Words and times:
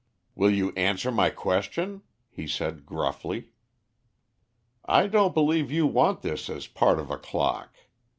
"Will 0.33 0.49
you 0.49 0.71
answer 0.71 1.11
my 1.11 1.29
question?" 1.29 2.01
he 2.31 2.47
said 2.47 2.87
gruffly. 2.87 3.51
"I 4.83 5.05
don't 5.05 5.35
believe 5.35 5.69
you 5.71 5.85
want 5.85 6.23
this 6.23 6.49
as 6.49 6.65
part 6.65 6.97
of 6.97 7.11
a 7.11 7.17
clock. 7.17 7.75